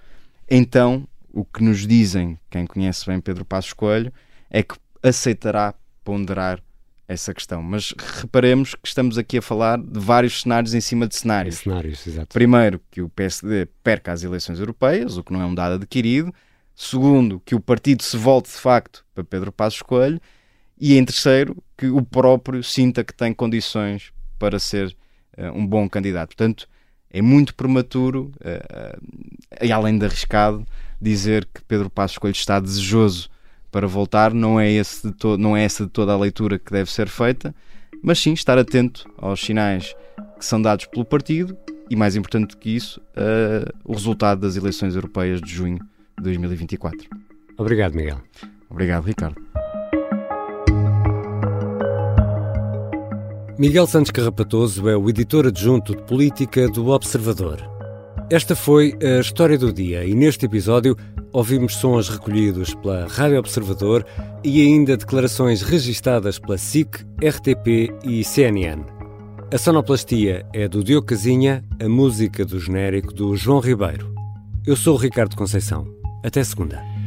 então 0.50 1.07
o 1.32 1.44
que 1.44 1.62
nos 1.62 1.86
dizem, 1.86 2.38
quem 2.50 2.66
conhece 2.66 3.06
bem 3.06 3.20
Pedro 3.20 3.44
Passos 3.44 3.72
Coelho, 3.72 4.12
é 4.50 4.62
que 4.62 4.74
aceitará 5.02 5.74
ponderar 6.04 6.60
essa 7.06 7.32
questão. 7.32 7.62
Mas 7.62 7.94
reparemos 8.20 8.74
que 8.74 8.86
estamos 8.86 9.16
aqui 9.16 9.38
a 9.38 9.42
falar 9.42 9.78
de 9.78 9.98
vários 9.98 10.42
cenários 10.42 10.74
em 10.74 10.80
cima 10.80 11.06
de 11.06 11.16
cenários. 11.16 11.56
cenários 11.56 12.04
Primeiro, 12.34 12.80
que 12.90 13.00
o 13.00 13.08
PSD 13.08 13.66
perca 13.82 14.12
as 14.12 14.22
eleições 14.22 14.60
europeias, 14.60 15.16
o 15.16 15.24
que 15.24 15.32
não 15.32 15.40
é 15.40 15.46
um 15.46 15.54
dado 15.54 15.76
adquirido. 15.76 16.32
Segundo, 16.74 17.40
que 17.44 17.54
o 17.54 17.60
partido 17.60 18.02
se 18.02 18.16
volte 18.16 18.50
de 18.50 18.56
facto 18.56 19.04
para 19.14 19.24
Pedro 19.24 19.50
Passos 19.50 19.82
Coelho. 19.82 20.20
E 20.80 20.96
em 20.96 21.04
terceiro, 21.04 21.56
que 21.76 21.88
o 21.88 22.02
próprio 22.02 22.62
sinta 22.62 23.02
que 23.02 23.12
tem 23.12 23.32
condições 23.32 24.12
para 24.38 24.58
ser 24.58 24.94
uh, 25.36 25.50
um 25.52 25.66
bom 25.66 25.88
candidato. 25.88 26.28
Portanto, 26.36 26.68
é 27.10 27.20
muito 27.20 27.54
prematuro 27.54 28.30
uh, 28.36 28.98
uh, 29.00 29.64
e 29.64 29.72
além 29.72 29.98
de 29.98 30.04
arriscado 30.04 30.64
dizer 31.00 31.46
que 31.52 31.62
Pedro 31.62 31.88
Passos 31.90 32.18
Coelho 32.18 32.34
está 32.34 32.58
desejoso 32.60 33.28
para 33.70 33.86
voltar. 33.86 34.32
Não 34.32 34.58
é, 34.58 34.70
esse 34.70 35.08
de 35.08 35.36
não 35.38 35.56
é 35.56 35.64
essa 35.64 35.84
de 35.84 35.90
toda 35.90 36.12
a 36.12 36.18
leitura 36.18 36.58
que 36.58 36.72
deve 36.72 36.90
ser 36.90 37.08
feita, 37.08 37.54
mas 38.02 38.18
sim 38.18 38.32
estar 38.32 38.58
atento 38.58 39.08
aos 39.16 39.40
sinais 39.40 39.94
que 40.38 40.44
são 40.44 40.60
dados 40.60 40.86
pelo 40.86 41.04
partido 41.04 41.56
e, 41.90 41.96
mais 41.96 42.16
importante 42.16 42.50
do 42.50 42.56
que 42.56 42.70
isso, 42.70 43.00
o 43.84 43.92
resultado 43.92 44.40
das 44.40 44.56
eleições 44.56 44.94
europeias 44.94 45.40
de 45.40 45.50
junho 45.50 45.78
2024. 46.20 47.08
Obrigado, 47.56 47.94
Miguel. 47.94 48.20
Obrigado, 48.70 49.04
Ricardo. 49.04 49.40
Miguel 53.58 53.88
Santos 53.88 54.12
Carrapatoso 54.12 54.88
é 54.88 54.96
o 54.96 55.10
editor 55.10 55.48
adjunto 55.48 55.96
de 55.96 56.02
política 56.04 56.68
do 56.68 56.88
Observador. 56.90 57.77
Esta 58.30 58.54
foi 58.54 58.94
a 59.02 59.20
história 59.20 59.56
do 59.56 59.72
dia 59.72 60.04
e 60.04 60.14
neste 60.14 60.44
episódio 60.44 60.94
ouvimos 61.32 61.76
sons 61.76 62.10
recolhidos 62.10 62.74
pela 62.74 63.06
Rádio 63.06 63.38
Observador 63.38 64.04
e 64.44 64.60
ainda 64.60 64.98
declarações 64.98 65.62
registadas 65.62 66.38
pela 66.38 66.58
SIC, 66.58 67.06
RTP 67.22 67.90
e 68.04 68.22
CNN. 68.22 68.84
A 69.50 69.56
sonoplastia 69.56 70.44
é 70.52 70.68
do 70.68 70.84
Diogo 70.84 71.06
Casinha, 71.06 71.64
a 71.82 71.88
música 71.88 72.44
do 72.44 72.60
genérico 72.60 73.14
do 73.14 73.34
João 73.34 73.60
Ribeiro. 73.60 74.12
Eu 74.66 74.76
sou 74.76 74.94
o 74.94 74.98
Ricardo 74.98 75.34
Conceição. 75.34 75.86
Até 76.22 76.44
segunda. 76.44 76.97